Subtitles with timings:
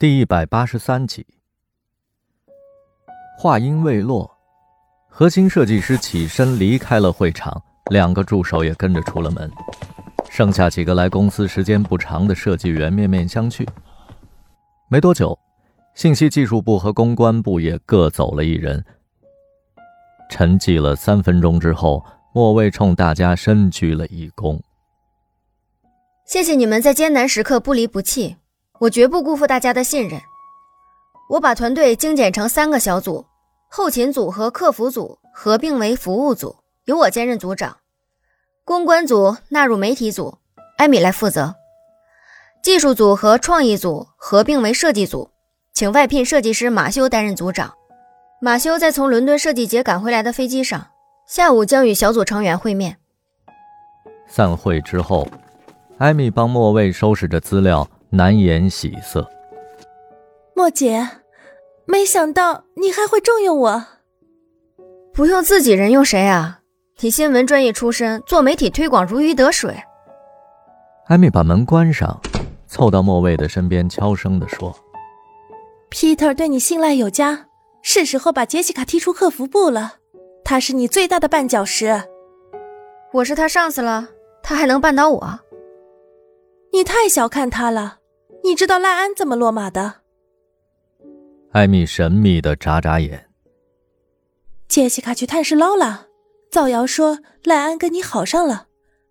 [0.00, 1.26] 第一百八十三集。
[3.36, 4.30] 话音未落，
[5.08, 7.60] 核心设计师起身离开了会场，
[7.90, 9.50] 两个助手也跟着出了门，
[10.30, 13.66] 剩下几个来公司时间不长的设计员面面相觑。
[14.88, 15.36] 没多久，
[15.96, 18.84] 信息技术部和公关部也各走了一人。
[20.30, 24.60] 沉寂了三分钟之后，莫卫冲大家深鞠了一躬。
[26.24, 28.36] 谢谢你们在艰难时刻不离不弃，
[28.80, 30.20] 我绝不辜负大家的信任。
[31.30, 33.26] 我把团队精简成三个小组，
[33.68, 37.72] 后勤组和客服组合并为服务组，由我兼任组长；
[38.64, 40.38] 公关组纳入媒体组，
[40.78, 41.54] 艾米来负责；
[42.62, 45.30] 技术组和创意组合并为设计组，
[45.74, 47.74] 请外聘设计师马修担任组长。
[48.40, 50.86] 马修在从伦敦设计节赶回来的飞机上，
[51.26, 52.98] 下午将与小组成员会面。
[54.28, 55.26] 散会之后。
[55.98, 59.28] 艾米帮莫卫收拾着资料，难掩喜色。
[60.54, 61.08] 莫姐，
[61.86, 63.84] 没想到你还会重用我。
[65.12, 66.60] 不用自己人用谁啊？
[67.00, 69.76] 你新闻专业出身，做媒体推广如鱼得水。
[71.06, 72.20] 艾米把门关上，
[72.66, 74.76] 凑到莫蔚的身边，悄声地说
[75.90, 77.46] ：“Peter 对你信赖有加，
[77.82, 79.94] 是时候把杰西卡踢出客服部了。
[80.44, 82.02] 他是你最大的绊脚石。
[83.12, 84.08] 我是他上司了，
[84.42, 85.40] 他还能绊倒我？”
[86.72, 87.97] 你太小看他了，
[88.48, 89.96] 你知道赖安怎么落马的？
[91.52, 93.28] 艾米神秘的眨眨眼。
[94.68, 96.06] 杰西卡去探视劳拉，
[96.50, 98.68] 造谣说赖安跟你好上了，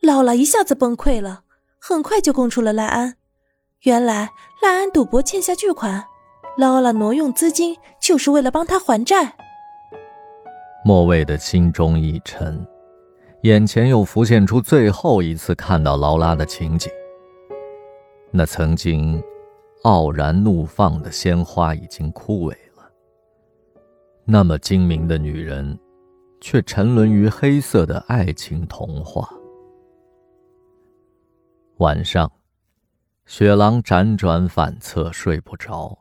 [0.00, 1.44] 劳拉一下子崩溃了，
[1.78, 3.14] 很快就供出了赖安。
[3.82, 6.04] 原来赖安赌博欠下巨款，
[6.58, 9.36] 劳拉挪用资金就是为了帮他还债。
[10.84, 12.66] 莫卫的心中一沉，
[13.42, 16.90] 眼前又浮现出最后一次看到劳拉的情景。
[18.32, 19.22] 那曾经
[19.82, 22.90] 傲然怒放的鲜花已经枯萎了。
[24.24, 25.78] 那么精明的女人，
[26.40, 29.28] 却沉沦于黑色的爱情童话。
[31.78, 32.30] 晚上，
[33.26, 35.98] 雪狼辗转反侧，睡不着。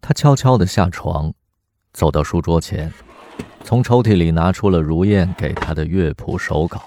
[0.00, 1.34] 他悄悄的下床，
[1.92, 2.90] 走到书桌前，
[3.62, 6.82] 从抽屉里拿出了如燕给他的乐谱手稿，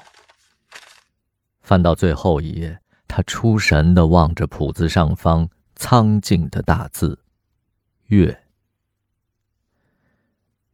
[1.62, 2.80] 翻到最后一页。
[3.08, 7.18] 他出神的望着谱子上方苍劲的大字
[8.08, 8.36] “乐”。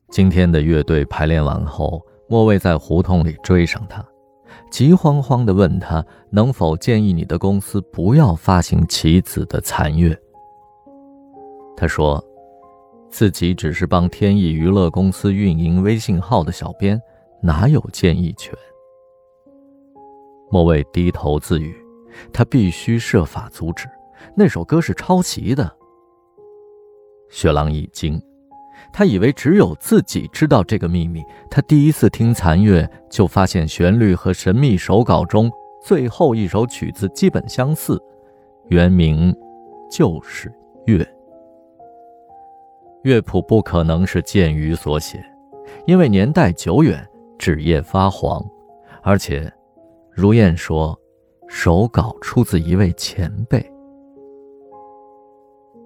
[0.10, 4.06] 今天的乐队排练完后，莫卫在胡同里追上他，
[4.70, 10.16] 急慌慌的问他能否建议你的公司不要发行棋子的残乐。
[11.76, 12.24] 他说，
[13.10, 17.02] 自己只是帮天意娱乐公司运营微信号的小编，
[17.42, 18.54] 哪有建议权？
[20.52, 21.76] 莫卫低头自语。
[22.32, 23.88] 他必须设法阻止，
[24.36, 25.72] 那首歌是抄袭的。
[27.30, 28.22] 雪狼一惊，
[28.92, 31.24] 他以为只有自己知道这个秘密。
[31.50, 35.52] 他第一次听残月，就发现旋律和神秘手稿中
[35.84, 38.00] 最后一首曲子基本相似，
[38.68, 39.36] 原名
[39.90, 40.50] 就是
[40.86, 41.04] 《乐》。
[43.04, 45.22] 乐谱不可能是剑鱼所写，
[45.88, 47.06] 因为年代久远，
[47.38, 48.42] 纸页发黄，
[49.02, 49.52] 而且，
[50.12, 50.98] 如燕说。
[51.56, 53.64] 手稿出自一位前辈。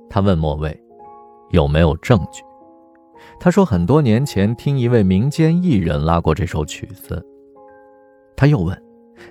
[0.09, 0.81] 他问莫卫
[1.51, 2.41] ：“有没有证据？”
[3.38, 7.22] 他说：“很多年前听一位民间艺人拉过这首曲子。”
[8.33, 8.81] 他又问：“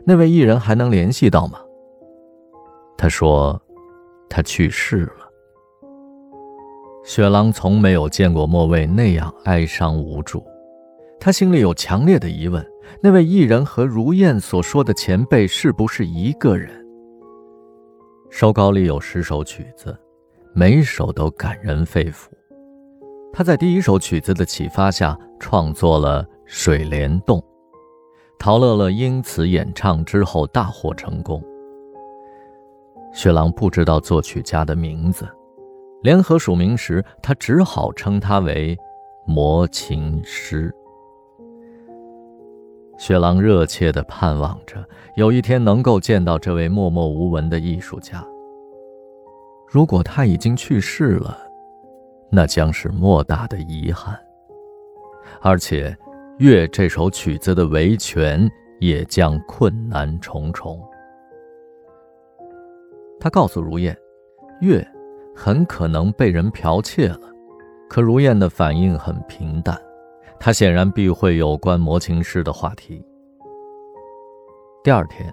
[0.04, 1.58] 那位艺人还能联系到吗？”
[2.98, 3.58] 他说
[4.28, 5.30] ：“他去世了。”
[7.02, 10.44] 雪狼从没有见过莫卫那样哀伤无助，
[11.26, 12.64] 他心里有强烈的疑问。
[13.00, 16.70] 那位艺人和如燕所说的前辈是不是一个人？
[18.31, 19.98] 手稿里有十首曲子，
[20.54, 22.28] 每首都感人肺腑。
[23.32, 27.41] 他在第一首曲子的启发下创作了《水帘洞》，
[28.38, 31.43] 陶乐乐因此演唱之后大获成功。
[33.12, 35.28] 雪狼不知道作曲家的名字，
[36.04, 38.78] 联合署名时，他只好称他为
[39.26, 40.73] 魔琴师。
[43.06, 48.20] 雪狼热切地盼望着有一天能够见到这位默默无闻的艺术家。
[49.69, 51.38] 如果他已经去世了，
[52.32, 54.19] 那将是莫大的遗憾。
[55.41, 55.88] 而且，
[56.38, 58.50] 《月》这首曲子的维权
[58.81, 60.76] 也将困难重重。
[63.20, 63.94] 他告诉如燕，
[64.67, 64.81] 《月》
[65.32, 67.20] 很可能被人剽窃了，
[67.88, 69.81] 可如燕的反应很平淡。
[70.38, 73.05] 他显然避讳有关魔琴师的话题。
[74.85, 75.33] 第二天，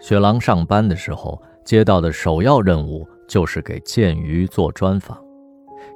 [0.00, 5.22] 雪狼上班的时候接到的首要任务就是给剑鱼做专访，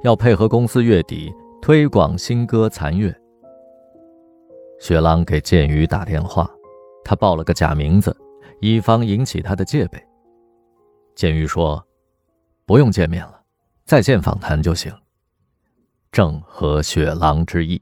[0.03, 3.09] 要配合公司月底推广新歌《残月》。
[4.79, 6.47] 雪狼给剑鱼打电话，
[7.03, 8.15] 他报了个假名字，
[8.61, 9.99] 以防引起他的戒备。
[11.15, 11.83] 剑鱼说
[12.67, 13.41] ：“不用见面了，
[13.85, 14.93] 在线访谈就行。”
[16.11, 17.81] 正合雪狼之意。